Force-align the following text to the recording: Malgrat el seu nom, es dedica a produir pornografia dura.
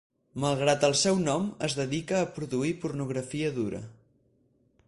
Malgrat 0.43 0.85
el 0.87 0.95
seu 1.01 1.19
nom, 1.25 1.45
es 1.69 1.77
dedica 1.81 2.17
a 2.21 2.31
produir 2.39 2.75
pornografia 2.87 3.53
dura. 3.63 3.87